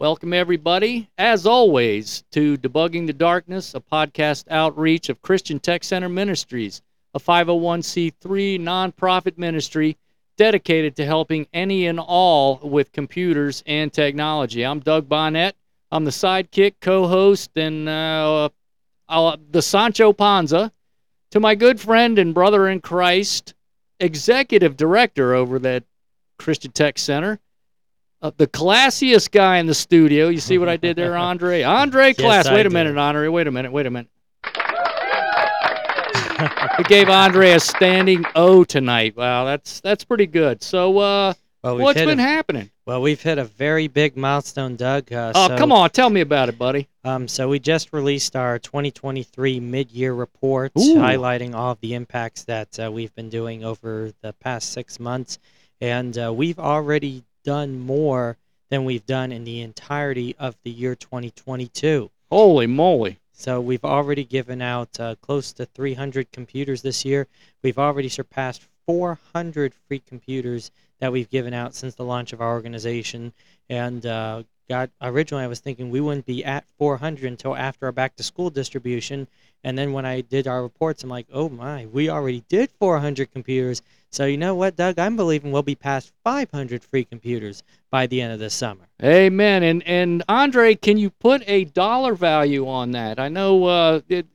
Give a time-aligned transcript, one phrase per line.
[0.00, 6.08] Welcome, everybody, as always, to Debugging the Darkness, a podcast outreach of Christian Tech Center
[6.08, 6.80] Ministries,
[7.12, 9.98] a 501c3 nonprofit ministry
[10.38, 14.64] dedicated to helping any and all with computers and technology.
[14.64, 15.52] I'm Doug Bonnette.
[15.92, 18.48] I'm the sidekick, co host, and uh,
[19.06, 20.72] uh, the Sancho Panza
[21.30, 23.52] to my good friend and brother in Christ,
[24.00, 25.84] executive director over that
[26.38, 27.38] Christian Tech Center.
[28.22, 30.28] Uh, the classiest guy in the studio.
[30.28, 31.62] You see what I did there, Andre?
[31.80, 32.44] Andre Klass.
[32.44, 33.28] Yes, wait a minute, Andre.
[33.28, 33.72] Wait a minute.
[33.72, 34.10] Wait a minute.
[36.78, 39.16] we gave Andre a standing O tonight.
[39.16, 40.62] Wow, that's that's pretty good.
[40.62, 42.70] So, uh, Well, what's been a, happening?
[42.86, 45.12] well, we've hit a very big milestone, Doug.
[45.12, 46.88] Uh, Oh, so, come on, tell me about it, buddy.
[47.04, 50.96] Um, so we just released our 2023 mid-year report, Ooh.
[50.96, 55.38] highlighting all of the impacts that uh, we've been doing over the past six months,
[55.80, 58.36] and uh, we've already done more
[58.68, 62.10] than we've done in the entirety of the year 2022.
[62.30, 63.18] Holy moly!
[63.32, 67.26] So we've already given out uh, close to 300 computers this year.
[67.62, 72.52] We've already surpassed 400 free computers that we've given out since the launch of our
[72.52, 73.32] organization.
[73.68, 77.92] And uh, got originally I was thinking we wouldn't be at 400 until after our
[77.92, 79.26] back to school distribution.
[79.62, 83.30] And then when I did our reports, I'm like, oh my, we already did 400
[83.30, 83.82] computers.
[84.10, 84.98] So you know what, Doug?
[84.98, 88.88] I'm believing we'll be past 500 free computers by the end of this summer.
[89.02, 89.62] Amen.
[89.62, 93.20] And and Andre, can you put a dollar value on that?
[93.20, 94.26] I know uh, it,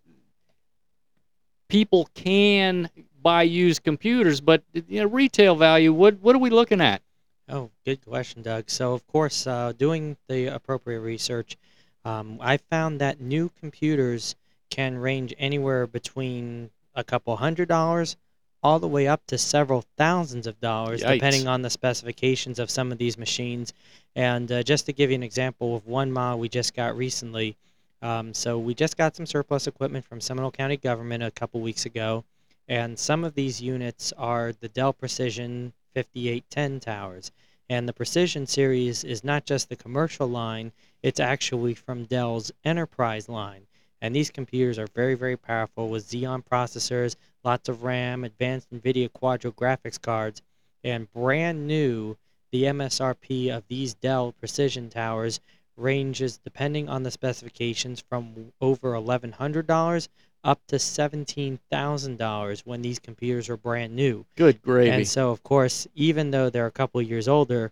[1.68, 2.90] people can
[3.22, 5.92] buy used computers, but you know, retail value.
[5.92, 7.02] What what are we looking at?
[7.48, 8.70] Oh, good question, Doug.
[8.70, 11.58] So, of course, uh, doing the appropriate research,
[12.04, 14.36] um, I found that new computers
[14.70, 18.18] can range anywhere between a couple hundred dollars
[18.66, 21.14] all the way up to several thousands of dollars, Yikes.
[21.14, 23.74] depending on the specifications of some of these machines.
[24.16, 27.56] And uh, just to give you an example of one model we just got recently,
[28.02, 31.86] um, so we just got some surplus equipment from Seminole County government a couple weeks
[31.86, 32.24] ago,
[32.68, 37.32] and some of these units are the Dell Precision 5810 towers.
[37.70, 43.30] And the Precision series is not just the commercial line, it's actually from Dell's enterprise
[43.30, 43.68] line.
[44.02, 49.10] And these computers are very, very powerful with Xeon processors, lots of RAM, advanced NVIDIA
[49.10, 50.42] Quadro graphics cards,
[50.84, 52.18] and brand new,
[52.52, 55.40] the MSRP of these Dell Precision towers
[55.78, 60.08] ranges, depending on the specifications, from over $1,100
[60.44, 64.26] up to $17,000 when these computers are brand new.
[64.36, 64.90] Good gravy.
[64.92, 67.72] And so, of course, even though they're a couple of years older,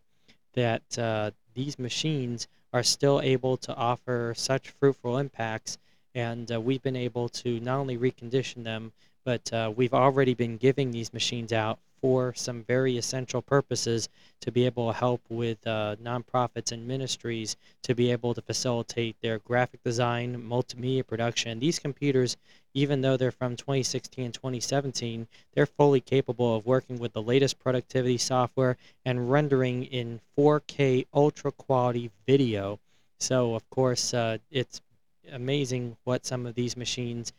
[0.53, 5.77] that uh, these machines are still able to offer such fruitful impacts.
[6.15, 8.91] And uh, we've been able to not only recondition them,
[9.23, 14.09] but uh, we've already been giving these machines out for some very essential purposes
[14.41, 19.15] to be able to help with uh, nonprofits and ministries to be able to facilitate
[19.21, 21.61] their graphic design, multimedia production.
[21.61, 22.35] These computers,
[22.73, 27.57] even though they're from 2016 and 2017, they're fully capable of working with the latest
[27.59, 28.75] productivity software
[29.05, 32.79] and rendering in 4K ultra quality video.
[33.17, 34.81] So, of course, uh, it's
[35.31, 37.33] amazing what some of these machines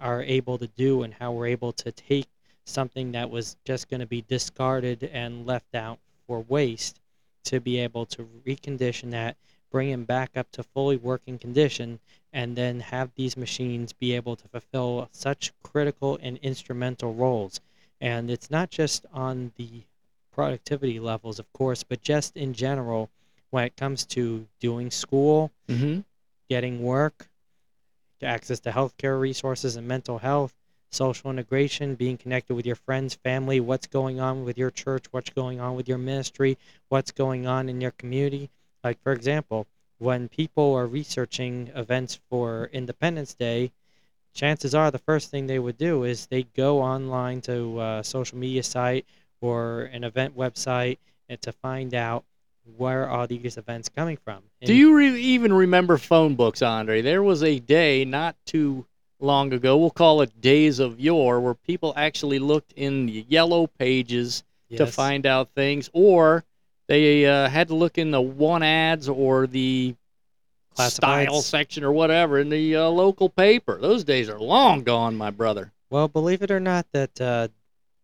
[0.00, 2.28] are able to do and how we're able to take
[2.64, 7.00] something that was just going to be discarded and left out for waste
[7.44, 9.36] to be able to recondition that,
[9.70, 11.98] bring them back up to fully working condition,
[12.32, 17.60] and then have these machines be able to fulfill such critical and instrumental roles.
[18.00, 19.84] And it's not just on the
[20.32, 23.08] productivity levels, of course, but just in general
[23.50, 26.00] when it comes to doing school, mm-hmm.
[26.48, 27.28] Getting work,
[28.22, 30.54] access to healthcare resources and mental health,
[30.90, 35.30] social integration, being connected with your friends, family, what's going on with your church, what's
[35.30, 36.56] going on with your ministry,
[36.88, 38.48] what's going on in your community.
[38.82, 39.66] Like, for example,
[39.98, 43.72] when people are researching events for Independence Day,
[44.34, 48.38] chances are the first thing they would do is they'd go online to a social
[48.38, 49.06] media site
[49.40, 52.24] or an event website and to find out
[52.76, 54.42] where are these events coming from.
[54.62, 57.02] Do you re- even remember phone books, Andre?
[57.02, 58.86] There was a day not too
[59.20, 63.66] long ago, we'll call it days of yore, where people actually looked in the yellow
[63.66, 64.44] pages
[64.76, 66.44] to find out things, or
[66.88, 69.94] they uh, had to look in the one ads or the
[70.74, 73.78] style section or whatever in the uh, local paper.
[73.80, 75.72] Those days are long gone, my brother.
[75.88, 77.48] Well, believe it or not, that uh,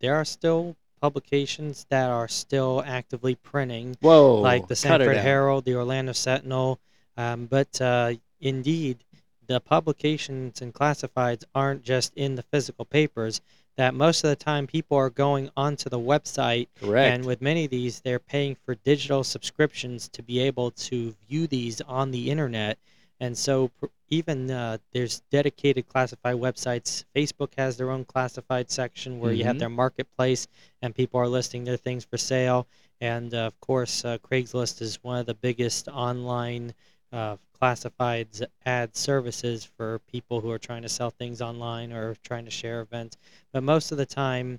[0.00, 4.36] there are still publications that are still actively printing, Whoa!
[4.40, 5.16] like the Sanford.
[5.18, 6.78] Herald, the Orlando Sentinel.
[7.18, 9.04] Um, but uh, indeed,
[9.48, 13.40] the publications and classifieds aren't just in the physical papers.
[13.76, 17.14] that most of the time people are going onto the website Correct.
[17.14, 21.46] and with many of these, they're paying for digital subscriptions to be able to view
[21.46, 22.76] these on the internet.
[23.22, 23.70] And so,
[24.08, 27.04] even uh, there's dedicated classified websites.
[27.14, 29.60] Facebook has their own classified section where you have Mhm.
[29.60, 30.48] their marketplace
[30.82, 32.66] and people are listing their things for sale.
[33.00, 36.74] And uh, of course, uh, Craigslist is one of the biggest online
[37.12, 42.44] uh, classifieds ad services for people who are trying to sell things online or trying
[42.46, 43.16] to share events.
[43.52, 44.58] But most of the time,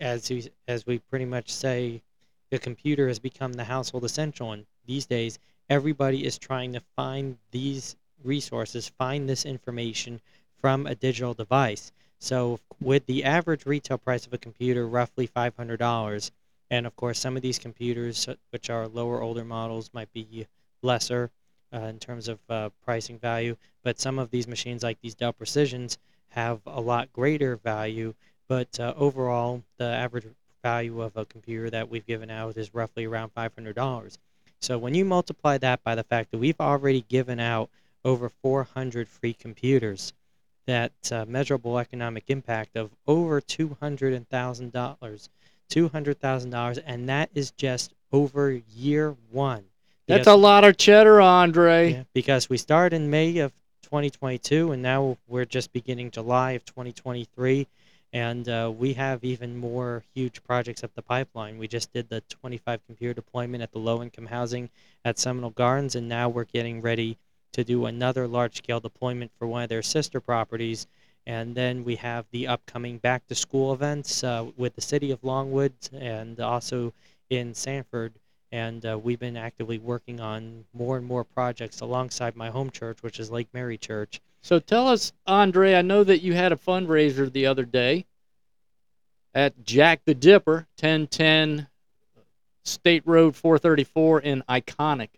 [0.00, 2.02] as we, as we pretty much say,
[2.50, 4.52] the computer has become the household essential.
[4.52, 10.20] And these days, everybody is trying to find these resources, find this information
[10.60, 11.92] from a digital device.
[12.18, 16.30] So, with the average retail price of a computer, roughly $500,
[16.70, 20.46] and of course, some of these computers, uh, which are lower, older models, might be
[20.82, 21.30] lesser
[21.72, 25.32] uh, in terms of uh, pricing value, but some of these machines, like these Dell
[25.32, 25.98] Precisions,
[26.30, 28.14] have a lot greater value.
[28.48, 30.26] But uh, overall, the average
[30.62, 34.18] value of a computer that we've given out is roughly around $500.
[34.66, 37.70] So when you multiply that by the fact that we've already given out
[38.04, 40.12] over 400 free computers,
[40.66, 45.28] that uh, measurable economic impact of over $200,000,
[45.70, 49.62] $200,000, and that is just over year one.
[50.08, 51.92] That's a lot of cheddar, Andre.
[51.92, 53.52] yeah, because we started in May of
[53.82, 57.68] 2022, and now we're just beginning July of 2023,
[58.12, 61.58] and uh, we have even more huge projects up the pipeline.
[61.58, 64.70] We just did the 25 computer deployment at the low-income housing
[65.04, 67.18] at Seminole Gardens, and now we're getting ready
[67.52, 70.86] to do another large-scale deployment for one of their sister properties.
[71.26, 76.38] And then we have the upcoming back-to-school events uh, with the city of Longwood and
[76.40, 76.92] also
[77.30, 78.12] in Sanford
[78.52, 83.02] and uh, we've been actively working on more and more projects alongside my home church,
[83.02, 84.20] which is Lake Mary Church.
[84.46, 88.06] So tell us, Andre, I know that you had a fundraiser the other day
[89.34, 91.66] at Jack the Dipper, 1010
[92.62, 95.08] State Road 434 in iconic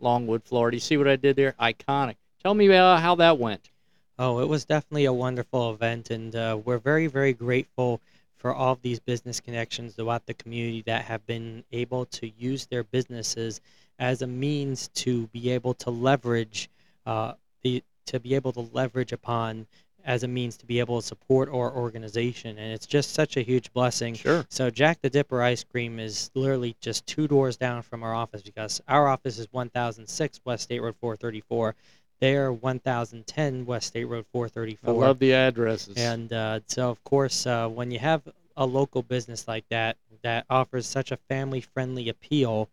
[0.00, 0.76] Longwood, Florida.
[0.76, 1.54] You see what I did there?
[1.58, 2.16] Iconic.
[2.42, 3.70] Tell me about how that went.
[4.18, 8.02] Oh, it was definitely a wonderful event, and uh, we're very, very grateful
[8.36, 12.66] for all of these business connections throughout the community that have been able to use
[12.66, 13.62] their businesses
[13.98, 16.68] as a means to be able to leverage
[17.06, 17.32] uh,
[17.62, 19.66] the to be able to leverage upon
[20.04, 23.40] as a means to be able to support our organization, and it's just such a
[23.40, 24.14] huge blessing.
[24.14, 24.44] Sure.
[24.50, 28.42] So Jack the Dipper ice cream is literally just two doors down from our office
[28.42, 31.74] because our office is 1006 West State Road 434.
[32.20, 34.90] They're 1010 West State Road 434.
[34.90, 35.08] I 434.
[35.08, 35.96] love the addresses.
[35.96, 38.22] and uh, so, of course, uh, when you have
[38.56, 42.68] a local business like that that offers such a family-friendly appeal,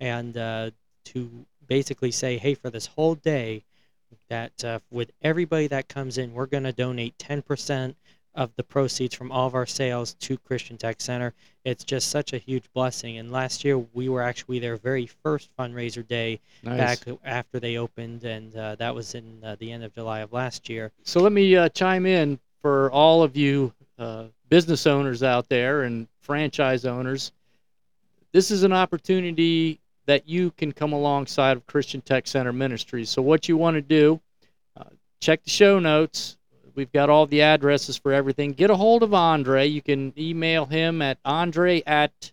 [0.00, 0.70] and uh,
[1.04, 1.30] to
[1.66, 3.64] basically say, hey, for this whole day,
[4.28, 7.94] that uh, with everybody that comes in, we're going to donate 10%
[8.36, 11.32] of the proceeds from all of our sales to Christian Tech Center.
[11.64, 13.16] It's just such a huge blessing.
[13.16, 16.78] And last year, we were actually their very first fundraiser day nice.
[16.78, 20.32] back after they opened, and uh, that was in uh, the end of July of
[20.32, 20.92] last year.
[21.02, 25.82] So let me uh, chime in for all of you uh, business owners out there
[25.82, 27.32] and franchise owners.
[28.32, 33.10] This is an opportunity that you can come alongside of Christian Tech Center Ministries.
[33.10, 34.20] So what you want to do,
[34.76, 34.84] uh,
[35.20, 36.36] check the show notes.
[36.74, 38.52] We've got all the addresses for everything.
[38.52, 39.66] Get a hold of Andre.
[39.66, 42.32] You can email him at andre at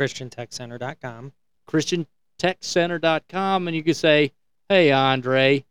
[0.00, 1.32] ChristianTechCenter.com.
[1.68, 4.32] christiantechcenter.com and you can say,
[4.68, 5.64] "Hey Andre,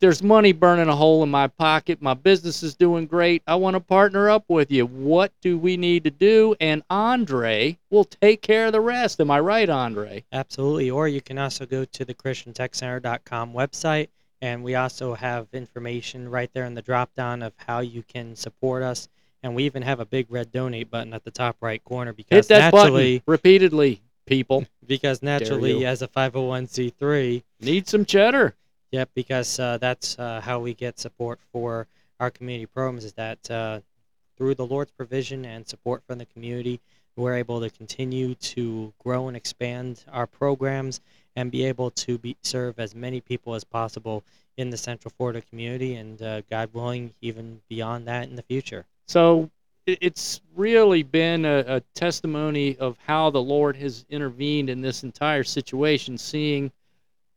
[0.00, 2.02] there's money burning a hole in my pocket.
[2.02, 3.42] My business is doing great.
[3.46, 4.86] I want to partner up with you.
[4.86, 9.20] What do we need to do?" And Andre will take care of the rest.
[9.20, 10.24] Am I right, Andre?
[10.32, 10.90] Absolutely.
[10.90, 14.08] Or you can also go to the ChristianTechCenter.com website,
[14.40, 18.36] and we also have information right there in the drop down of how you can
[18.36, 19.08] support us.
[19.42, 22.16] And we even have a big red donate button at the top right corner Hit
[22.16, 24.66] because that naturally, button repeatedly, people.
[24.86, 28.54] because naturally, as a 501c3, Need some cheddar.
[28.92, 31.86] Yep, because uh, that's uh, how we get support for
[32.20, 33.04] our community programs.
[33.04, 33.80] Is that uh,
[34.36, 36.80] through the Lord's provision and support from the community,
[37.16, 41.00] we're able to continue to grow and expand our programs
[41.34, 44.22] and be able to be, serve as many people as possible
[44.56, 48.86] in the Central Florida community, and uh, God willing, even beyond that in the future.
[49.06, 49.50] So
[49.86, 55.44] it's really been a, a testimony of how the Lord has intervened in this entire
[55.44, 56.72] situation, seeing,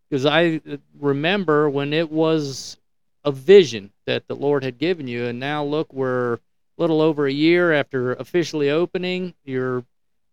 [0.09, 2.77] because I uh, remember when it was
[3.23, 6.39] a vision that the Lord had given you, and now look, we're a
[6.77, 9.33] little over a year after officially opening.
[9.43, 9.83] You're,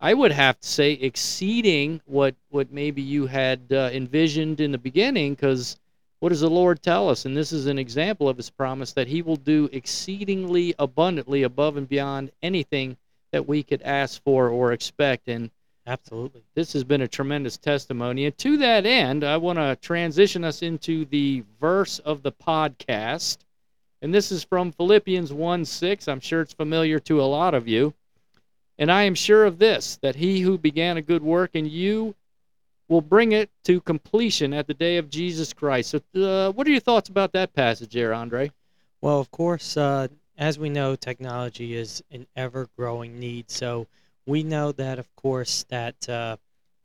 [0.00, 4.78] I would have to say, exceeding what what maybe you had uh, envisioned in the
[4.78, 5.78] beginning, because
[6.20, 7.26] what does the Lord tell us?
[7.26, 11.76] And this is an example of his promise that he will do exceedingly abundantly above
[11.76, 12.96] and beyond anything
[13.32, 15.28] that we could ask for or expect.
[15.28, 15.50] And
[15.86, 16.42] Absolutely.
[16.54, 18.24] this has been a tremendous testimony.
[18.26, 23.38] And to that end, I want to transition us into the verse of the podcast.
[24.02, 26.08] And this is from Philippians 1 6.
[26.08, 27.94] I'm sure it's familiar to a lot of you.
[28.78, 32.14] And I am sure of this, that he who began a good work in you
[32.88, 35.90] will bring it to completion at the day of Jesus Christ.
[35.90, 38.50] So, uh, what are your thoughts about that passage there, Andre?
[39.00, 43.50] Well, of course, uh, as we know, technology is an ever-growing need.
[43.50, 43.86] So
[44.26, 46.36] we know that, of course, that uh,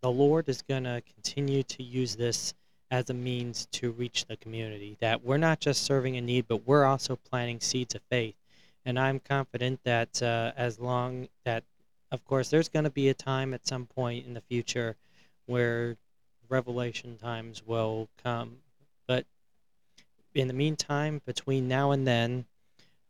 [0.01, 2.53] the Lord is going to continue to use this
[2.91, 4.97] as a means to reach the community.
[4.99, 8.35] That we're not just serving a need, but we're also planting seeds of faith.
[8.85, 11.63] And I'm confident that uh, as long that,
[12.11, 14.95] of course, there's going to be a time at some point in the future
[15.45, 15.97] where
[16.49, 18.57] revelation times will come.
[19.07, 19.25] But
[20.35, 22.45] in the meantime, between now and then,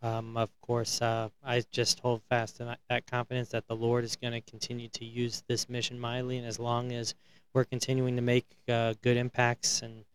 [0.04, 4.16] um, of course, uh, I just hold fast to that confidence that the Lord is
[4.16, 7.14] going to continue to use this mission mightily, and as long as
[7.54, 10.06] we're continuing to make uh, good impacts and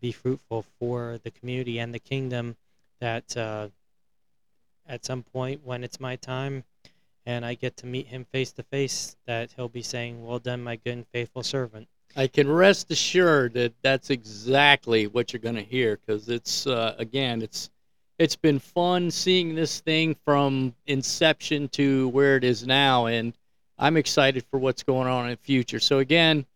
[0.00, 2.56] be fruitful for the community and the kingdom,
[3.00, 3.68] that uh,
[4.86, 6.64] at some point when it's my time
[7.24, 10.62] and I get to meet Him face to face, that He'll be saying, "Well done,
[10.62, 15.54] my good and faithful servant." I can rest assured that that's exactly what you're going
[15.54, 17.70] to hear because it's uh, again, it's
[18.22, 23.32] it's been fun seeing this thing from inception to where it is now, and
[23.76, 25.80] I'm excited for what's going on in the future.
[25.80, 26.46] So again,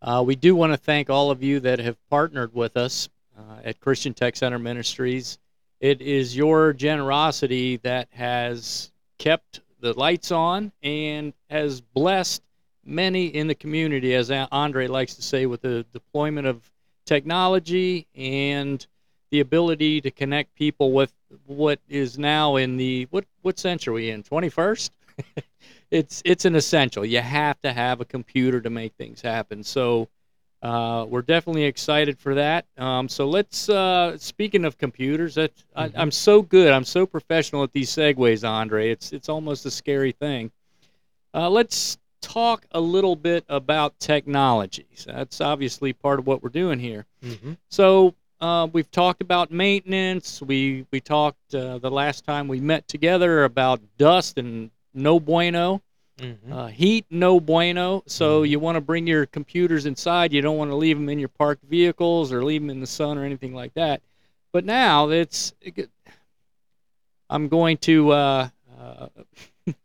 [0.00, 3.60] uh, we do want to thank all of you that have partnered with us uh,
[3.64, 5.38] at Christian Tech Center Ministries.
[5.78, 12.42] It is your generosity that has kept the lights on and has blessed
[12.82, 16.62] many in the community, as Andre likes to say, with the deployment of
[17.04, 18.86] technology and
[19.30, 21.12] the ability to connect people with
[21.46, 24.22] what is now in the what what century are we in?
[24.22, 24.90] 21st
[25.90, 27.04] it's it's an essential.
[27.04, 29.62] You have to have a computer to make things happen.
[29.62, 30.08] So
[30.62, 32.66] uh, we're definitely excited for that.
[32.76, 35.96] Um, so let's uh, speaking of computers that mm-hmm.
[35.96, 36.72] I, am so good.
[36.72, 38.90] I'm so professional at these segues andre.
[38.90, 40.50] It's it's almost a scary thing.
[41.32, 46.50] Uh, let's talk a little bit about technology so that's obviously part of what we're
[46.50, 47.06] doing here.
[47.24, 47.52] Mm-hmm.
[47.70, 50.40] so uh, we've talked about maintenance.
[50.40, 55.82] We we talked uh, the last time we met together about dust and no bueno.
[56.18, 56.52] Mm-hmm.
[56.52, 58.02] Uh, heat, no bueno.
[58.06, 58.50] So mm-hmm.
[58.50, 60.32] you want to bring your computers inside.
[60.32, 62.86] You don't want to leave them in your parked vehicles or leave them in the
[62.86, 64.02] sun or anything like that.
[64.52, 65.88] But now it's, it,
[67.30, 69.06] I'm going to uh, uh,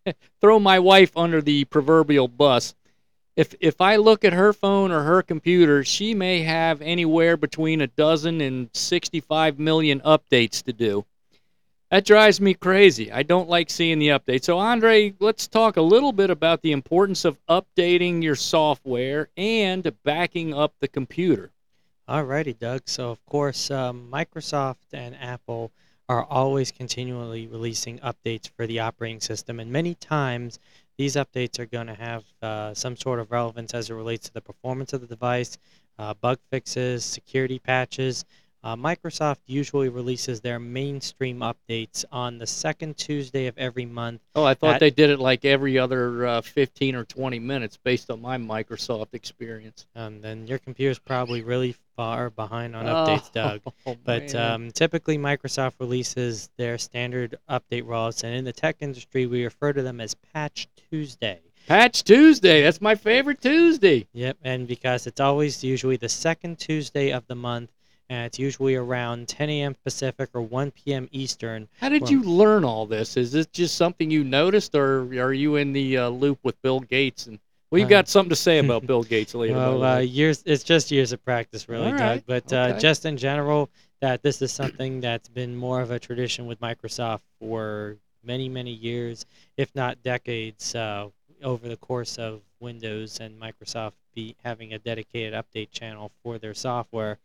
[0.41, 2.75] throw my wife under the proverbial bus
[3.35, 7.81] if if I look at her phone or her computer, she may have anywhere between
[7.81, 11.05] a dozen and 65 million updates to do.
[11.91, 13.11] That drives me crazy.
[13.11, 14.45] I don't like seeing the updates.
[14.45, 19.91] So Andre, let's talk a little bit about the importance of updating your software and
[20.03, 21.51] backing up the computer.
[22.09, 22.83] Alrighty, Doug.
[22.85, 25.71] So of course, um, Microsoft and Apple
[26.07, 30.59] are always continually releasing updates for the operating system, and many times
[30.97, 34.33] these updates are going to have uh, some sort of relevance as it relates to
[34.33, 35.57] the performance of the device,
[35.99, 38.25] uh, bug fixes, security patches.
[38.65, 44.21] Uh, Microsoft usually releases their mainstream updates on the second Tuesday of every month.
[44.33, 47.77] Oh, I thought at, they did it like every other uh, 15 or 20 minutes
[47.77, 49.85] based on my Microsoft experience.
[49.95, 53.61] Um, then your computer's probably really far behind on updates, oh, Doug.
[53.85, 59.27] Oh, but um, typically, Microsoft releases their standard update rollouts, and in the tech industry,
[59.27, 61.39] we refer to them as Patch Tuesday.
[61.67, 62.63] Patch Tuesday.
[62.63, 64.07] That's my favorite Tuesday.
[64.13, 67.69] Yep, and because it's always usually the second Tuesday of the month,
[68.09, 69.75] and it's usually around 10 a.m.
[69.83, 71.09] Pacific or 1 p.m.
[71.11, 71.67] Eastern.
[71.79, 73.17] How did you learn all this?
[73.17, 76.79] Is this just something you noticed, or are you in the uh, loop with Bill
[76.79, 77.27] Gates?
[77.27, 77.39] And
[77.71, 79.55] well, you've uh, got something to say about Bill Gates later.
[79.55, 80.43] Well, uh, years.
[80.45, 82.23] It's just years of practice, really, Doug.
[82.27, 82.79] But uh, okay.
[82.79, 83.69] just in general,
[84.01, 88.71] that this is something that's been more of a tradition with Microsoft for many, many
[88.71, 89.25] years,
[89.57, 91.09] if not decades, uh,
[91.43, 96.53] over the course of Windows and Microsoft be having a dedicated update channel for their
[96.53, 97.19] software.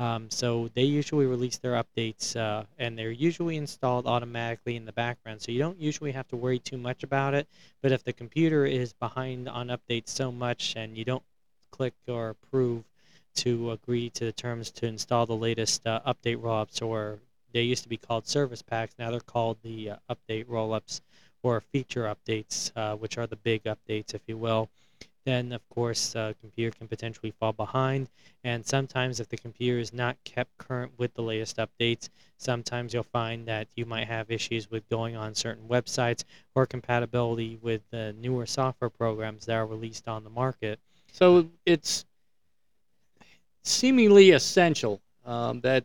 [0.00, 4.92] Um, so they usually release their updates uh, and they're usually installed automatically in the
[4.92, 5.42] background.
[5.42, 7.48] So you don't usually have to worry too much about it.
[7.82, 11.24] But if the computer is behind on updates so much and you don't
[11.72, 12.84] click or approve
[13.36, 17.18] to agree to the terms to install the latest uh, update rollups, or
[17.52, 21.00] they used to be called service packs, now they're called the uh, update rollups
[21.42, 24.68] or feature updates, uh, which are the big updates, if you will
[25.28, 28.08] then of course the computer can potentially fall behind.
[28.44, 32.08] And sometimes if the computer is not kept current with the latest updates,
[32.38, 37.58] sometimes you'll find that you might have issues with going on certain websites or compatibility
[37.60, 40.78] with the newer software programs that are released on the market.
[41.12, 42.06] So it's
[43.64, 45.84] seemingly essential um, that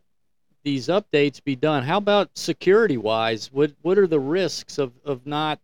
[0.63, 1.83] these updates be done.
[1.83, 3.51] How about security wise?
[3.51, 5.59] What what are the risks of, of not?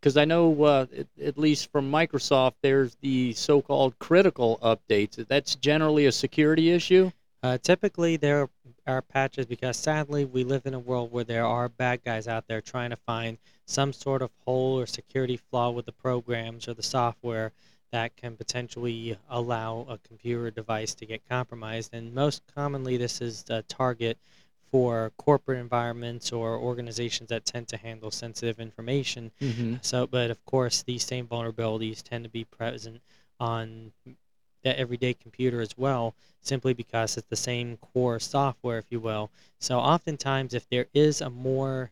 [0.00, 5.26] Because I know uh, at, at least from Microsoft, there's the so-called critical updates.
[5.26, 7.10] That's generally a security issue.
[7.42, 8.48] Uh, typically, there
[8.86, 12.46] are patches because sadly we live in a world where there are bad guys out
[12.48, 16.74] there trying to find some sort of hole or security flaw with the programs or
[16.74, 17.52] the software
[17.90, 21.92] that can potentially allow a computer device to get compromised.
[21.92, 24.18] And most commonly, this is the target
[24.70, 29.30] for corporate environments or organizations that tend to handle sensitive information.
[29.40, 29.76] Mm-hmm.
[29.82, 33.00] So, but of course, these same vulnerabilities tend to be present
[33.40, 33.92] on
[34.62, 39.30] the everyday computer as well, simply because it's the same core software, if you will.
[39.58, 41.90] So, oftentimes, if there is a more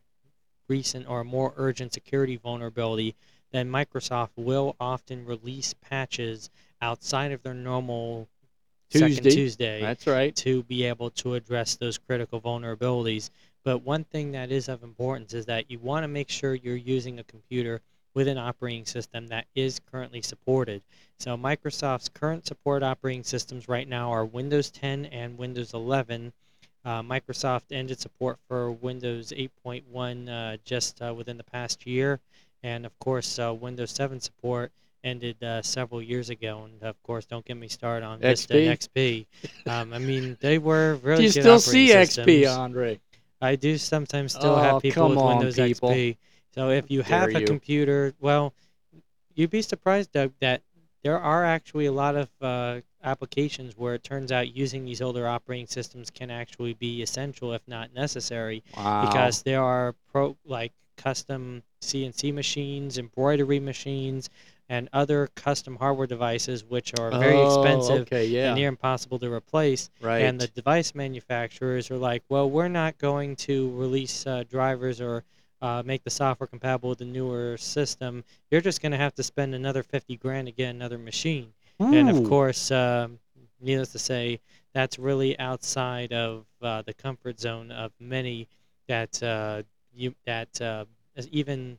[0.69, 3.15] recent or a more urgent security vulnerability,
[3.53, 6.51] then Microsoft will often release patches
[6.83, 8.29] outside of their normal
[8.91, 9.15] Tuesday.
[9.15, 10.35] second Tuesday That's right.
[10.37, 13.31] to be able to address those critical vulnerabilities.
[13.65, 16.77] But one thing that is of importance is that you want to make sure you're
[16.77, 17.81] using a computer
[18.15, 20.83] with an operating system that is currently supported.
[21.19, 26.33] So Microsoft's current support operating systems right now are Windows 10 and Windows 11.
[26.85, 32.21] Uh, Microsoft ended support for Windows 8.1 uh, just uh, within the past year,
[32.63, 34.71] and of course uh, Windows 7 support
[35.07, 36.65] ended uh, several years ago.
[36.65, 38.67] And of course, don't get me started on Vista XP?
[38.69, 39.71] and XP.
[39.71, 42.27] Um, I mean, they were really Do you good still see systems.
[42.27, 43.01] XP, Andre?
[43.41, 45.91] I do sometimes still Oh, have people with on, Windows people.
[45.91, 46.17] XP.
[46.55, 47.47] So if you have a you.
[47.47, 48.53] computer, well,
[49.35, 50.63] you'd be surprised, Doug, that
[51.03, 55.29] there are actually a lot of uh, applications where it turns out using these older
[55.29, 59.07] operating systems can actually be essential, if not necessary, Wow.
[59.07, 64.31] because there are pro like custom CNC machines, embroidery machines,
[64.69, 68.49] and other custom hardware devices which are very Oh, expensive Okay, yeah.
[68.49, 69.91] and near impossible to replace.
[70.01, 70.19] right.
[70.23, 75.23] And the device manufacturers are like, well, we're not going to release uh, drivers or
[75.63, 78.25] uh, make the software compatible with the newer system.
[78.51, 81.53] You're just going to have to spend another 50 grand to get another machine.
[81.79, 83.19] And of course, um,
[83.61, 84.41] needless to say,
[84.73, 88.49] that's really outside of uh, the comfort zone of many
[88.89, 89.63] that uh,
[89.95, 90.85] you that uh,
[91.31, 91.79] even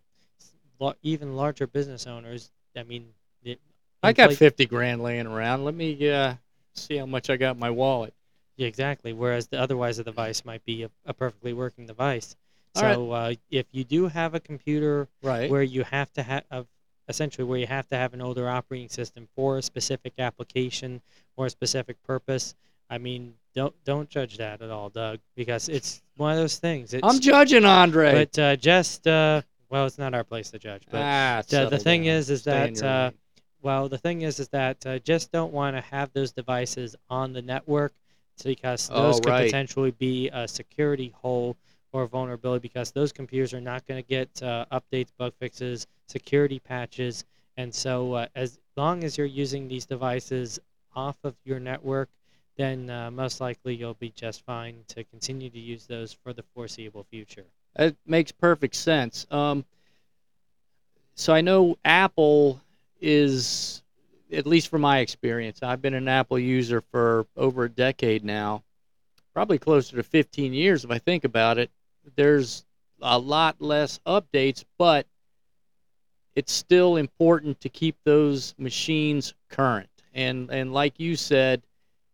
[1.04, 2.52] even larger business owners.
[2.78, 3.08] I mean,
[3.44, 3.60] it,
[4.04, 5.66] I got inflate- 50 grand laying around.
[5.66, 6.36] Let me uh,
[6.74, 8.13] see how much I got in my wallet.
[8.56, 9.13] Yeah, exactly.
[9.13, 12.36] Whereas the, otherwise, the device might be a, a perfectly working device.
[12.76, 12.94] All right.
[12.96, 15.50] so uh, if you do have a computer Right.
[15.50, 16.44] where you have to have
[17.10, 21.02] essentially where you have to have an older operating system for a specific application
[21.38, 22.56] or a specific purpose,
[22.90, 26.94] I mean, don't don't judge that at all, Doug, because it's one of those things.
[26.94, 28.12] It's, I'm judging Andre.
[28.13, 30.84] but uh, just uh, well, it's not our place to judge.
[30.89, 32.13] But ah, the, the thing down.
[32.15, 33.12] is, is Stay that uh,
[33.62, 37.34] well, the thing is, is that uh, just don't want to have those devices on
[37.34, 37.93] the network,
[38.43, 39.45] because Oh, those could right.
[39.45, 41.58] potentially be a security hole
[41.91, 46.60] or vulnerability because those computers are not going to get uh, updates, bug fixes, security
[46.60, 47.25] patches,
[47.58, 50.60] and so uh, as long as you're using these devices
[50.95, 52.10] off of your network,
[52.58, 56.43] then uh, most likely you'll be just fine to continue to use those for the
[56.53, 57.45] foreseeable future.
[57.78, 59.28] That makes perfect sense.
[59.30, 59.63] Um,
[61.13, 62.60] so I know Apple
[63.00, 63.84] is,
[64.32, 68.63] at least from my experience, I've been an Apple user for over a decade now,
[69.34, 71.70] probably closer to 15 years if I think about it.
[72.16, 72.66] There's
[73.00, 75.06] a lot less updates, but
[76.36, 79.90] it's still important to keep those machines current.
[80.16, 81.62] And and like you said,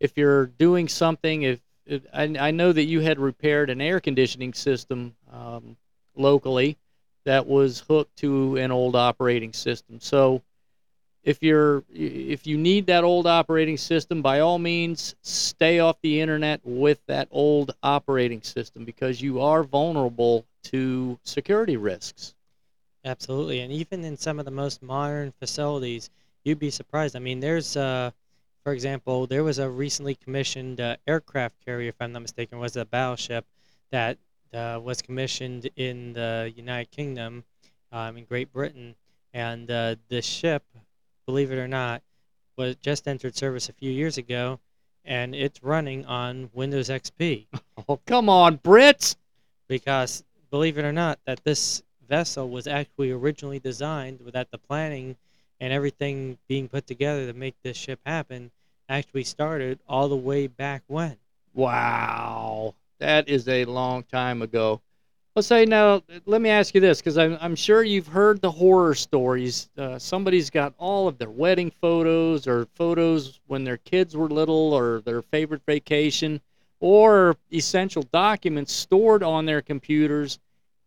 [0.02, 4.00] if you're doing something, if, if I, I know that you had repaired an air
[4.00, 5.78] conditioning system um,
[6.16, 6.78] locally
[7.26, 10.00] that was hooked to an old operating system.
[10.00, 10.42] So
[11.24, 16.20] if you're if you need that old operating system, by all means, stay off the
[16.20, 22.36] internet with that old operating system because you are vulnerable to security risks.
[23.06, 26.10] Absolutely, and even in some of the most modern facilities,
[26.44, 27.16] you'd be surprised.
[27.16, 28.12] I mean, there's, uh,
[28.64, 32.78] for example, there was a recently commissioned uh, aircraft carrier, if I'm not mistaken, was
[32.78, 33.46] a battleship
[33.92, 34.18] that
[34.54, 37.44] uh, was commissioned in the United Kingdom,
[37.92, 38.96] um, in Great Britain,
[39.34, 40.64] and uh, the ship,
[41.26, 42.02] believe it or not,
[42.58, 44.60] was just entered service a few years ago,
[45.04, 47.48] and it's running on Windows XP
[47.90, 49.16] Oh, come on, Brits!
[49.68, 55.16] because believe it or not that this vessel was actually originally designed without the planning
[55.64, 58.52] and everything being put together to make this ship happen
[58.90, 61.16] actually started all the way back when.
[61.54, 64.82] Wow, that is a long time ago.
[65.38, 66.04] Let's say now.
[66.26, 69.70] Let me ask you this, because I'm, I'm sure you've heard the horror stories.
[69.78, 74.74] Uh, somebody's got all of their wedding photos, or photos when their kids were little,
[74.74, 76.42] or their favorite vacation,
[76.82, 80.40] or essential documents stored on their computers.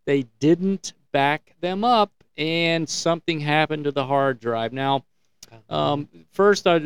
[0.04, 4.72] They didn't back them up, and something happened to the hard drive.
[4.72, 5.04] Now,
[5.68, 6.76] um, first, I,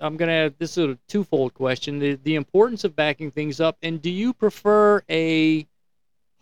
[0.00, 3.60] I'm going to add this is a twofold question: the, the importance of backing things
[3.60, 5.66] up, and do you prefer a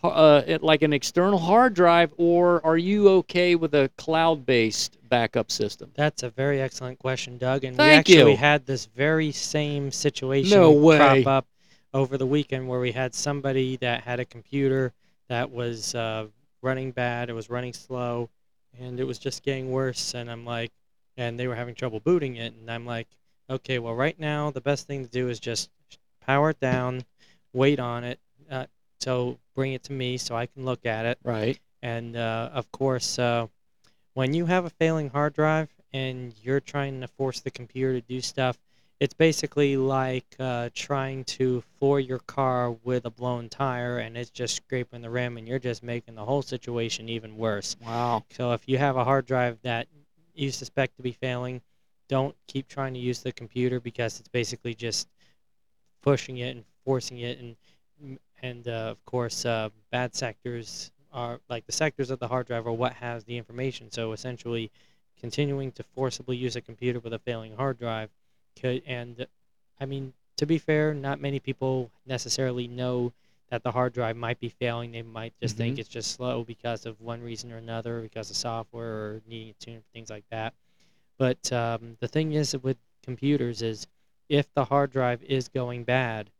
[0.02, 5.90] uh, like an external hard drive, or are you okay with a cloud-based backup system?
[5.94, 7.64] That's a very excellent question, Doug.
[7.64, 8.37] And Thank we actually you.
[8.37, 11.22] had this very same situation No way.
[11.22, 11.46] crop up
[11.94, 14.92] over the weekend where we had somebody that had a computer
[15.28, 16.26] that was uh,
[16.62, 18.28] running bad, it was running slow,
[18.80, 20.14] and it was just getting worse.
[20.14, 20.72] And I'm like,
[21.16, 22.54] and they were having trouble booting it.
[22.54, 23.08] And I'm like,
[23.50, 25.70] okay, well, right now, the best thing to do is just
[26.20, 27.04] power it down,
[27.52, 28.18] wait on it.
[28.50, 28.66] Uh,
[29.00, 31.18] so bring it to me so I can look at it.
[31.24, 31.58] Right.
[31.82, 33.46] And uh, of course, uh,
[34.14, 38.06] when you have a failing hard drive and you're trying to force the computer to
[38.06, 38.58] do stuff,
[39.00, 44.30] it's basically like uh, trying to floor your car with a blown tire and it's
[44.30, 47.76] just scraping the rim and you're just making the whole situation even worse.
[47.84, 48.24] Wow.
[48.30, 49.87] So if you have a hard drive that
[50.34, 51.61] you suspect to be failing,
[52.08, 55.08] don't keep trying to use the computer because it's basically just
[56.02, 57.56] pushing it and forcing it and
[58.42, 62.66] and uh, of course uh, bad sectors are like the sectors of the hard drive
[62.66, 63.90] are what has the information.
[63.90, 64.70] So essentially,
[65.20, 68.11] continuing to forcibly use a computer with a failing hard drive
[68.61, 69.27] could and
[69.81, 73.12] I mean to be fair, not many people necessarily know
[73.51, 74.92] that the hard drive might be failing.
[74.92, 78.37] They might just think it's just slow because of one reason or another, because of
[78.37, 80.55] software or needing to tune things like that.
[81.18, 83.87] But um, the thing is with computers is
[84.29, 86.31] if the hard drive is going bad,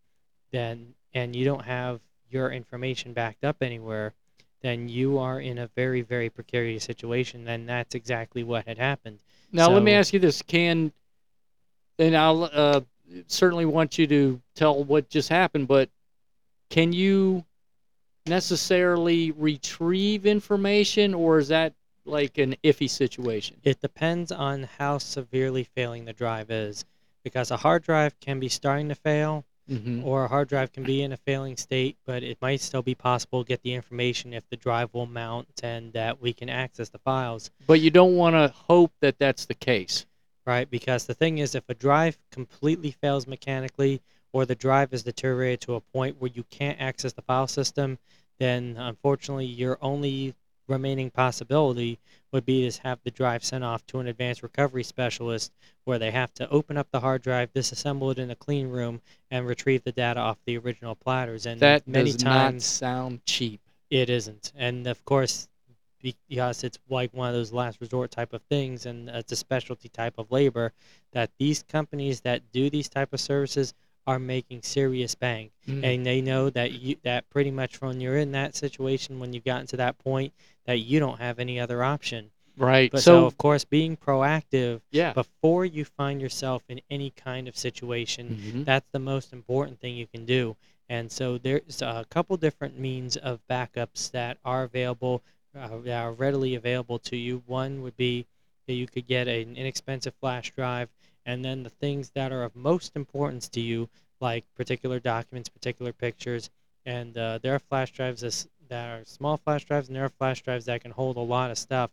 [0.53, 2.01] then and you don't have
[2.31, 4.13] your information backed up anywhere,
[4.61, 7.49] then you are in a very very precarious situation.
[7.49, 9.19] And that's exactly what had happened.
[9.51, 10.93] Now let me ask you this: Can
[11.99, 12.81] and I'll uh,
[13.27, 15.89] certainly want you to tell what just happened, but
[16.71, 17.45] can you
[18.27, 21.73] necessarily retrieve information, or is that
[22.05, 23.57] like an iffy situation?
[23.65, 26.85] It depends on how severely failing the drive is,
[27.25, 30.03] because a hard drive can be starting to fail, Mm-hmm.
[30.03, 32.95] or a hard drive can be in a failing state, but it might still be
[32.95, 36.89] possible to get the information if the drive will mount and that we can access
[36.89, 40.07] the files, But you don't want to hope that that's the case.
[40.49, 40.69] Right?
[40.71, 44.01] Because the thing is, if a drive completely fails mechanically,
[44.33, 47.99] or the drive is deteriorated to a point where you can't access the file system,
[48.39, 50.35] then unfortunately your only
[50.67, 51.99] remaining possibility
[52.33, 55.53] would be to have the drive sent off to an advanced recovery specialist
[55.85, 59.01] where they have to open up the hard drive, disassemble it in a clean room,
[59.31, 61.45] and retrieve the data off the original platters.
[61.45, 63.61] And That many does not times sound cheap.
[63.91, 64.53] it isn't.
[64.57, 65.49] And of course,
[66.03, 69.89] because it's like one of those last resort type of things and it's a specialty
[69.89, 70.73] type of labor,
[71.13, 73.75] that these companies that do these type of services
[74.07, 75.85] are making serious bank Mm.
[75.85, 79.45] and they know that you that pretty much when you're in that situation when you've
[79.45, 80.33] gotten to that point
[80.65, 82.91] that you don't have any other option right.
[82.91, 85.13] but so, so, of course being proactive yeah.
[85.13, 88.65] before you find yourself in any kind of situation Mhm.
[88.65, 90.57] that's the most important thing you can do
[90.89, 95.23] and so there's a couple different means of backups that are available
[95.59, 97.43] uh, that are readily available to you.
[97.47, 98.27] One would be
[98.67, 100.89] that you could get an inexpensive flash drive
[101.27, 103.89] and then the things that are of most importance to you
[104.21, 106.51] like particular documents particular pictures
[106.85, 110.43] and uh, there are flash drives that are small flash drives and there are flash
[110.43, 111.91] drives that can hold a lot of stuff.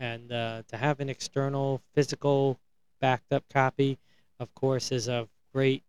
[0.00, 2.58] And uh, to have an external physical
[3.00, 3.98] backed up copy
[4.40, 5.82] of course is a great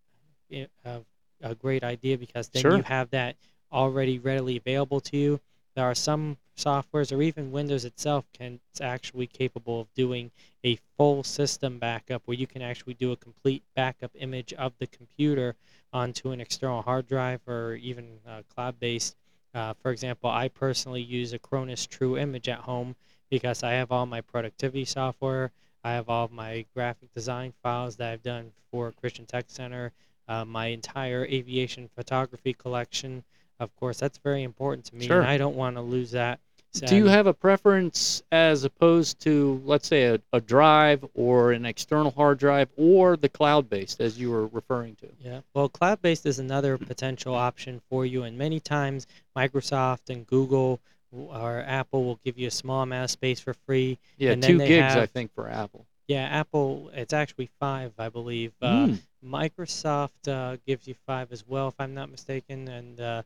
[0.52, 1.02] a,
[1.42, 2.78] a great idea because then Sure.
[2.78, 3.36] you have that
[3.72, 5.40] already readily available to you
[5.76, 10.32] there are some softwares or even windows itself can it's actually capable of doing
[10.64, 14.88] a full system backup where you can actually do a complete backup image of the
[14.88, 15.54] computer
[15.92, 19.16] onto an external hard drive or even uh, cloud based
[19.54, 22.96] uh, for example i personally use Acronis true image at home
[23.30, 25.52] because i have all my productivity software.
[25.84, 29.92] I have all my graphic design files that i've done for christian tech center
[30.28, 33.24] uh, my entire aviation photography collection
[33.60, 35.20] of course that's very important to me Sure.
[35.22, 36.40] and i don't want to lose that
[36.74, 41.66] Do you have a preference as opposed to, let's say, a, a drive or an
[41.66, 45.08] external hard drive or the cloud based, as you were referring to?
[45.24, 45.40] Yeah.
[45.54, 50.82] Well, cloud based is another potential option for you, and many times Microsoft and Google
[51.14, 53.98] or Apple will give you a small amount of space for free.
[54.18, 55.86] Yeah, And then two gigs, I think, for Apple.
[56.10, 56.92] Yeah, Apple.
[56.94, 58.52] It's actually five, I believe.
[58.62, 59.00] Uh, Mm.
[59.26, 63.22] Microsoft uh, gives you five as well, if I'm not mistaken, and uh,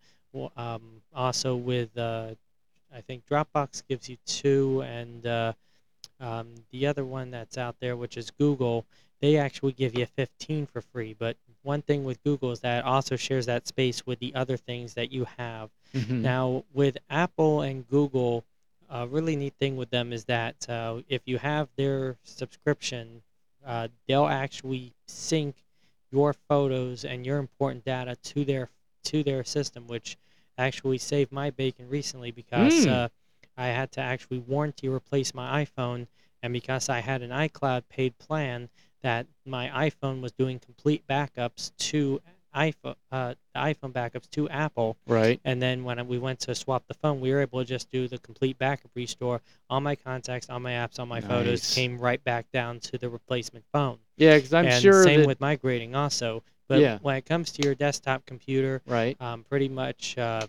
[0.55, 0.81] um,
[1.13, 2.35] also with uh,
[2.93, 5.53] I think Dropbox gives you two, and uh,
[6.19, 8.85] um, the other one that's out there, which is Google,
[9.21, 11.15] they actually give you 15 for free.
[11.17, 14.57] But one thing with Google is that it also shares that space with the other
[14.57, 15.69] things that you have.
[15.93, 16.21] Mhm.
[16.21, 18.43] Now, with Apple and Google,
[18.89, 23.21] a really neat thing with them is that uh, if you have their subscription,
[23.65, 25.55] uh, they'll actually sync
[26.11, 28.67] your photos and your important data to their
[29.03, 30.17] to their system, which
[30.57, 32.91] actually saved my bacon recently because Mm.
[32.91, 33.09] uh,
[33.57, 36.07] I had to actually warranty replace my iPhone,
[36.41, 38.69] and because I had an iCloud paid plan,
[39.01, 42.21] that my iPhone was doing complete backups to
[42.55, 44.97] iPhone uh, iPhone backups to Apple.
[45.05, 45.39] Right.
[45.45, 48.07] And then when we went to swap the phone, we were able to just do
[48.07, 49.41] the complete backup restore.
[49.69, 53.07] All my contacts, all my apps, all my photos came right back down to the
[53.07, 53.99] replacement phone.
[54.17, 55.27] Yeah, because I'm and sure same that.
[55.27, 56.43] with migrating also.
[56.69, 56.99] But Yeah.
[57.01, 59.19] when it comes to your desktop computer, right.
[59.19, 60.47] um, pretty much uh,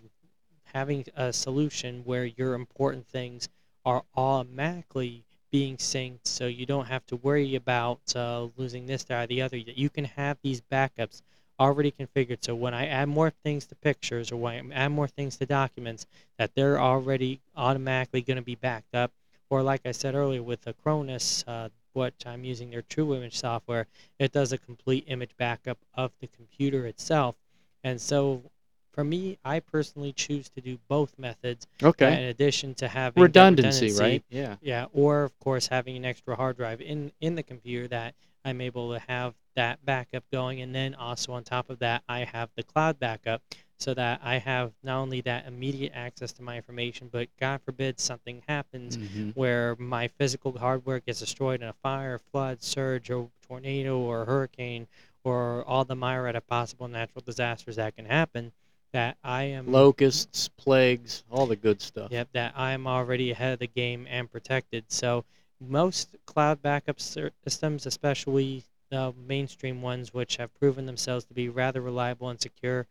[0.65, 3.49] having a solution where your important things
[3.83, 9.23] are automatically being synced so you don't have to worry about uh, losing this, that,
[9.23, 9.57] or the other.
[9.57, 11.21] You can have these backups
[11.59, 15.07] already configured so when I add more things to pictures or when I add more
[15.07, 16.05] things to documents,
[16.37, 19.11] that they're already automatically going to be backed up.
[19.49, 23.37] Or like I said earlier with the Cronus, uh, what I'm using their True Image
[23.37, 23.87] software,
[24.19, 27.35] it does a complete image backup of the computer itself.
[27.83, 28.43] And so
[28.91, 32.13] for me, I personally choose to do both methods Okay.
[32.17, 34.23] in addition to having that Redundancy, right?
[34.29, 34.57] Yeah.
[34.61, 38.61] Yeah, or of course having an extra hard drive in in the computer that I'm
[38.61, 42.49] able to have that backup going, and then also on top of that, I have
[42.55, 43.41] the cloud backup
[43.81, 47.99] so that I have not only that immediate access to my information, but God forbid
[47.99, 49.35] something happens Mhm.
[49.35, 54.87] where my physical hardware gets destroyed in a fire, flood, surge, or tornado, or hurricane,
[55.23, 58.51] or all the myriad of possible natural disasters that can happen,
[58.91, 62.11] that I am Locusts, plagues, all the good stuff.
[62.11, 64.91] Yep, that I am already ahead of the game and protected.
[64.91, 65.25] So
[65.59, 71.81] most cloud backup systems, especially the mainstream ones, which have proven themselves to be rather
[71.81, 72.85] reliable and secure,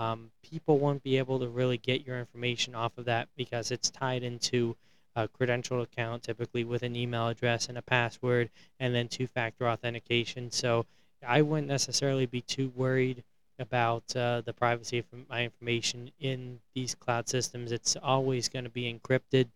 [0.00, 3.90] um, people won't be able to really get your information off of that because it's
[3.90, 4.74] tied into
[5.14, 10.50] a credential account, typically with an email address and a password, and then two-factor authentication.
[10.50, 10.86] So
[11.26, 13.22] I wouldn't necessarily be too worried
[13.58, 17.70] about uh, the privacy of my information in these cloud systems.
[17.70, 19.48] It's always going to be encrypted.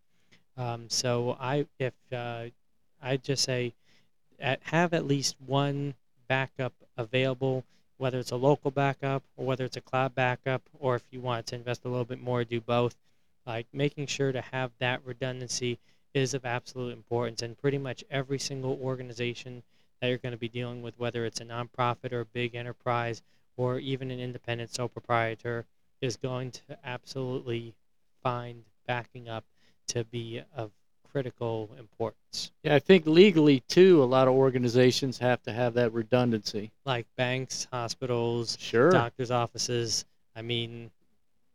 [0.57, 2.45] Um, so I, if uh,
[3.01, 3.73] I just say,
[4.39, 5.95] at, have at least one
[6.27, 7.63] backup available,
[7.97, 11.47] whether it's a local backup or whether it's a cloud backup, or if you want
[11.47, 12.95] to invest a little bit more, do both.
[13.45, 15.79] Like making sure to have that redundancy
[16.13, 19.63] is of absolute importance, and pretty much every single organization
[19.99, 23.21] that you're going to be dealing with, whether it's a nonprofit or a big enterprise
[23.57, 25.65] or even an independent sole proprietor,
[26.01, 27.73] is going to absolutely
[28.23, 29.43] find backing up
[29.87, 30.71] to be of
[31.15, 32.51] critical importance.
[32.63, 36.71] Yeah, I think legally too, a lot of organizations have to have that redundancy.
[36.83, 38.89] Like banks, hospitals, Sure.
[38.91, 40.03] doctors' offices.
[40.35, 40.91] I mean,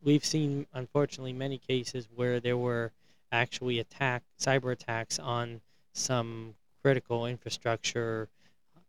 [0.03, 2.91] we've seen, unfortunately, many cases where there were
[3.33, 5.61] actually attack, cyber attacks on
[5.93, 8.31] some critical infrastructure,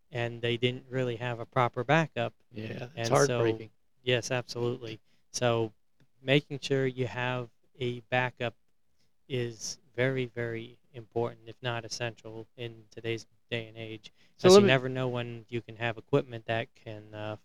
[0.10, 2.32] and they didn't really have a proper backup.
[2.54, 3.72] Yeah, And it's so- heartbreaking.
[4.04, 5.02] Yes, absolutely.
[5.34, 5.74] So,
[6.24, 8.54] making sure you have a backup
[9.28, 14.12] is very, very important, if not essential, in today's day and age.
[14.38, 17.36] So Because you me- never know when you can have equipment that can uh,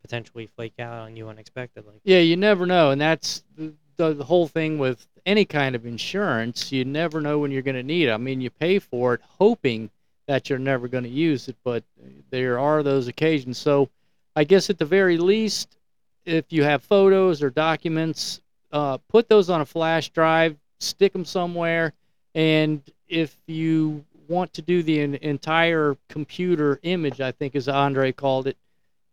[0.00, 2.00] potentially flake out on you unexpectedly.
[2.04, 5.86] Yeah, you never know, and that's the, the, the whole thing with any kind of
[5.86, 6.72] insurance.
[6.72, 8.12] You never know when you're going to need it.
[8.12, 9.90] I mean, you pay for it hoping
[10.26, 11.84] that you're never going to use it, but
[12.30, 13.58] there are those occasions.
[13.58, 13.88] So,
[14.34, 15.76] I guess at the very least,
[16.24, 18.40] if you have photos or documents,
[18.72, 21.92] uh, put those on a flash drive, stick them somewhere,
[22.34, 28.46] and if you want to do the entire computer image, I think as Andre called
[28.46, 28.56] it,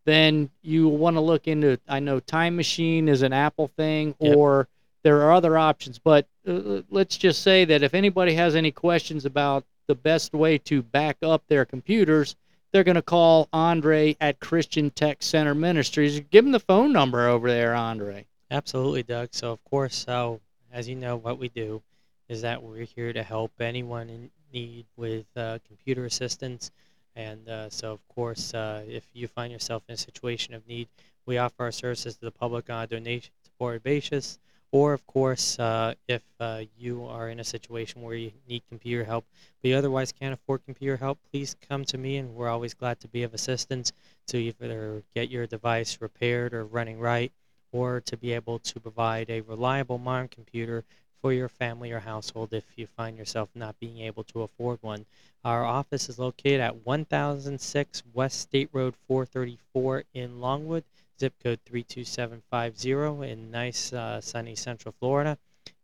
[0.05, 4.37] then you want to look into I know Time Machine is an Apple thing Yep.
[4.37, 4.67] or
[5.03, 9.25] there are other options, but uh, let's just say that if anybody has any questions
[9.25, 12.35] about the best way to back up their computers,
[12.71, 16.19] they're going to call Andre at Christian Tech Center Ministries.
[16.31, 18.25] Give them the phone number over there, Andre.
[18.51, 19.29] Absolutely, Doug.
[19.31, 20.39] So, of course, so
[20.71, 21.81] as you know, what we do
[22.27, 26.71] is that we're here to help anyone in need with uh, computer assistance.
[27.15, 30.87] And uh, so, of course, uh, if you find yourself in a situation of need,
[31.25, 34.39] we offer our services to the public on a donation supported basis,
[34.71, 39.03] or of course, uh, if uh, you are in a situation where you need computer
[39.03, 39.25] help,
[39.61, 42.99] but you otherwise can't afford computer help, please come to me, and we're always glad
[42.99, 43.91] to be of assistance
[44.27, 47.31] to either get your device repaired or running right,
[47.71, 50.83] or to be able to provide a reliable modern computer
[51.21, 55.05] for your family or household if you find yourself not being able to afford one.
[55.43, 60.83] Our office is located at 1006 West State Road 434 in Longwood
[61.19, 65.37] zip code 32750 in nice uh, sunny Central Florida.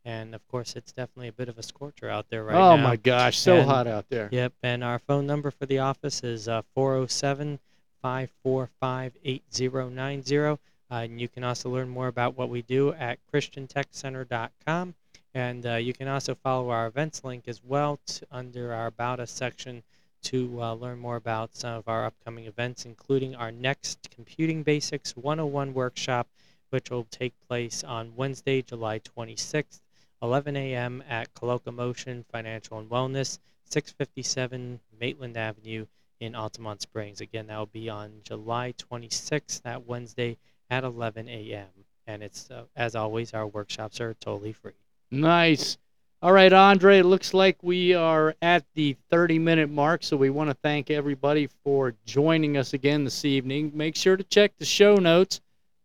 [0.06, 2.71] And of course, it's definitely a bit of a scorcher out there right oh now.
[2.74, 4.30] Oh my gosh, so And- hot out there.
[4.32, 7.60] Yep, and our phone number for the office is uh, 407
[8.02, 10.58] 545 8090.
[10.95, 14.95] Uh, And you can also learn more about what we do at ChristianTechCenter.com.
[15.34, 17.99] And uh, you can also follow our events link as well
[18.31, 19.84] under our About Us section
[20.21, 25.17] to uh, learn more about some of our upcoming events, including our next Computing Basics
[25.17, 26.29] 101 workshop,
[26.69, 29.81] which will take place on Wednesday, July 26th,
[30.21, 31.03] 11 a.m.
[31.10, 35.88] at Collocomotion Financial and Wellness, 657 Maitland Avenue
[36.21, 37.19] in Altamonte Springs.
[37.19, 40.38] Again, that will be on July 26th, that Wednesday
[40.69, 41.67] at 11 a.m.
[42.08, 44.73] And it's, uh, as always, our workshops are totally free.
[45.12, 45.78] Nice.
[46.21, 50.30] All right, Andre, it looks like we are at the 30 minute mark, so we
[50.30, 53.71] want to thank everybody for joining us again this evening.
[53.75, 55.41] Make sure to check the show notes.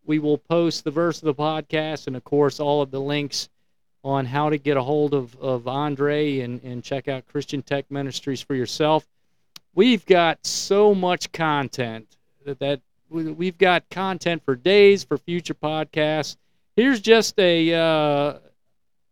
[0.06, 3.48] We will post the verse of the podcast and, of course, all of the links
[4.02, 7.90] on how to get a hold of, of Andre and, and check out Christian Tech
[7.90, 9.06] Ministries for yourself.
[9.74, 12.16] We've got so much content
[12.46, 16.36] that, that we've got content for days for future podcasts.
[16.76, 18.38] Here's just a uh,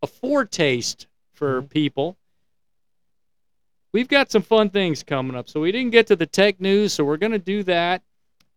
[0.01, 1.69] a foretaste for Mhm.
[1.69, 2.17] people.
[3.91, 5.49] We've got some fun things coming up.
[5.49, 8.03] So we didn't get to the tech news, so we're going to do that.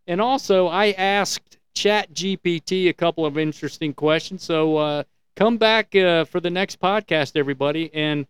[0.06, 4.42] And also, I asked ChatGPT a couple of interesting questions.
[4.42, 5.04] So uh,
[5.36, 8.26] come back uh, for the next podcast, everybody, and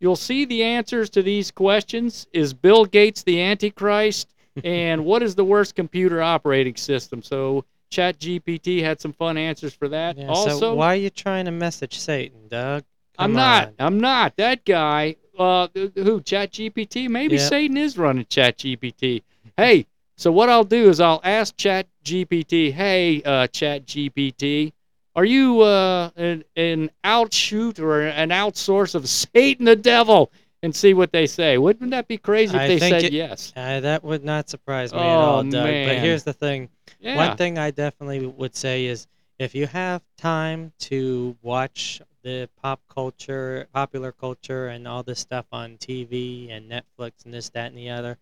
[0.00, 2.26] you'll see the answers to these questions.
[2.32, 4.33] Is Bill Gates the Antichrist?
[4.62, 7.22] And what is the worst computer operating system?
[7.22, 10.16] So ChatGPT had some fun answers for that.
[10.16, 12.84] Yeah, also, so why are you trying to message Satan, Doug?
[13.18, 13.68] I'm Come not.
[13.68, 13.74] on.
[13.78, 15.16] I'm not that guy.
[15.38, 16.20] Uh, who?
[16.20, 17.08] ChatGPT?
[17.08, 17.48] Maybe Yep.
[17.48, 19.22] Satan is running ChatGPT.
[19.56, 19.86] Hey,
[20.16, 22.72] so what I'll do is I'll ask ChatGPT.
[22.72, 24.72] Hey, uh, ChatGPT,
[25.16, 30.30] are you uh, an, an outshoot or an outsource of Satan the devil?
[30.64, 31.58] And see what they say.
[31.58, 33.52] Wouldn't that be crazy if I they said it- yes?
[33.54, 35.66] Uh, that would not surprise me at Oh, all, Doug.
[35.66, 36.70] But here's the thing.
[37.00, 37.16] Yeah.
[37.16, 39.06] One thing I definitely would say is
[39.38, 45.44] if you have time to watch the pop culture, popular culture, and all this stuff
[45.52, 48.16] on TV and Netflix and this, that, and the other,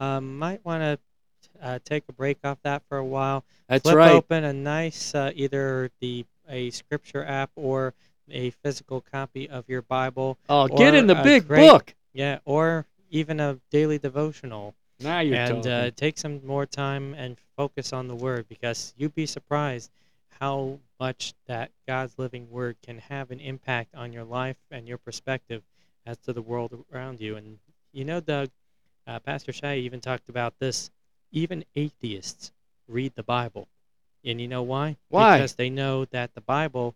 [0.00, 0.98] um, might want to
[1.62, 3.44] uh, take a break off that for a while.
[3.68, 4.12] That's Flip right.
[4.12, 7.92] open a nice uh, either the a scripture app or
[8.32, 10.38] a physical copy of your Bible.
[10.48, 11.94] Oh, get in the big great- book.
[12.12, 15.70] Yeah, or even a daily devotional Now you're and talking.
[15.72, 19.90] uh, take some more time and focus on the word because you'd be surprised
[20.40, 24.98] how much that God's living word can have an impact on your life and your
[24.98, 25.62] perspective
[26.04, 27.36] as to the world around you.
[27.36, 27.58] And
[27.92, 28.50] you know, Doug,
[29.06, 30.90] uh, Pastor Shai even talked about this.
[31.30, 32.52] Even atheists
[32.88, 33.68] read the Bible,
[34.24, 34.96] and you know why?
[35.08, 35.38] Why?
[35.38, 36.94] Because they know that the Bible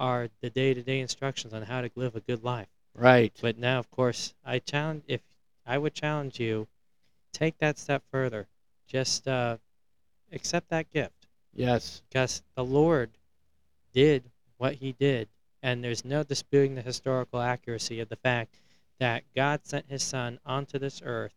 [0.00, 2.66] are the day-to-day instructions on how to live a good life.
[2.94, 3.32] right.
[3.40, 5.20] But now, of course, I challenge if
[5.66, 6.66] I would challenge you,
[7.32, 8.48] take that step further.
[8.88, 9.58] Just uh,
[10.32, 12.02] accept that gift Yes.
[12.08, 13.10] because the Lord
[13.92, 14.24] did
[14.56, 15.28] what He did,
[15.62, 18.56] and there's no disputing the historical accuracy of the fact
[18.98, 21.34] that God sent His Son onto this earth,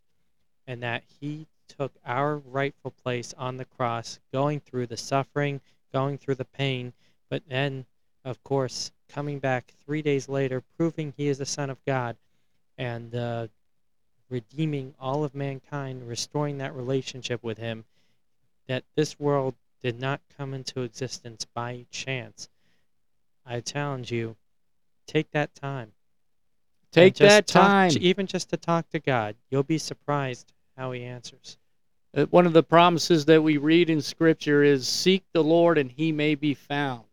[0.65, 6.17] and that He took our rightful place on the cross, going through the suffering, going
[6.17, 6.93] through the pain,
[7.29, 7.85] but then,
[8.25, 12.15] of course, coming back three days later, proving He is the Son of God,
[12.77, 13.47] and uh,
[14.29, 17.85] redeeming all of mankind, restoring that relationship with Him.
[18.67, 22.49] That this world did not come into existence by chance.
[23.45, 24.37] I challenge you,
[25.05, 25.91] take that time.
[26.91, 27.91] Take that talk- time.
[27.99, 29.35] even just to talk to God.
[29.49, 31.57] You'll be surprised how He answers.
[32.15, 35.89] Uh, one of the promises that we read in scripture is seek the lord and
[35.89, 37.03] he may be found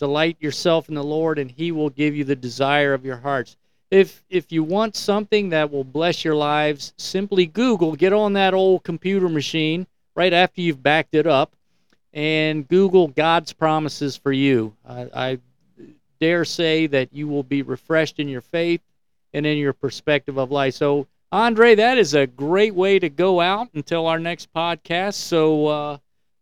[0.00, 3.56] delight yourself in the lord and he will give you the desire of your hearts.
[3.90, 8.54] If if you want something that will bless your lives simply google get on that
[8.54, 9.86] old computer machine
[10.16, 11.54] right after you've backed it up
[12.12, 14.74] and google god's promises for you.
[14.84, 15.38] I, I
[16.18, 18.80] dare say that you will be refreshed in your faith
[19.32, 20.74] and in your perspective of life.
[20.74, 25.14] So Andre, that is a great way to go out until our next podcast.
[25.14, 25.98] So, uh,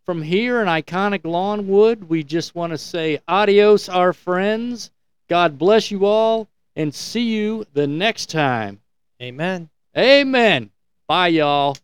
[0.09, 4.91] from here in iconic Longwood, we just want to say adios, our friends.
[5.29, 8.81] God bless you all, and see you the next time.
[9.21, 9.69] Amen.
[9.95, 10.71] Amen.
[11.07, 11.77] Bye, y'all.